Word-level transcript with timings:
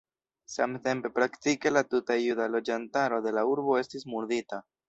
Samtempe 0.53 1.11
praktike 1.17 1.73
la 1.75 1.83
tuta 1.91 2.17
juda 2.23 2.49
loĝantaro 2.57 3.23
de 3.27 3.39
la 3.41 3.47
urbo 3.55 3.81
estis 3.87 4.13
murdita. 4.15 4.65